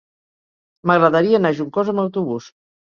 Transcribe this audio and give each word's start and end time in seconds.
M'agradaria 0.91 1.39
anar 1.43 1.55
a 1.55 1.61
Juncosa 1.61 1.97
amb 1.97 2.07
autobús. 2.09 2.55